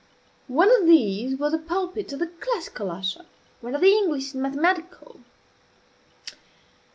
[0.47, 3.23] One of these was the pulpit of the "classical" usher;
[3.59, 5.19] one, of the "English and mathematical."